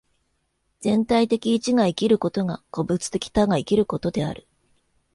[0.79, 4.47] 全体的一が生きることが個物的多が生きることである。